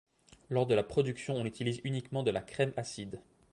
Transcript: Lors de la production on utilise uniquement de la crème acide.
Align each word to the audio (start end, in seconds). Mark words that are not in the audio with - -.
Lors 0.49 0.65
de 0.65 0.73
la 0.73 0.81
production 0.81 1.35
on 1.35 1.45
utilise 1.45 1.79
uniquement 1.83 2.23
de 2.23 2.31
la 2.31 2.41
crème 2.41 2.73
acide. 2.75 3.21